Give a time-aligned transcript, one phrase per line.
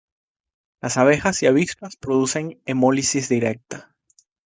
[0.81, 3.93] Las abejas y avispas producen hemólisis directa.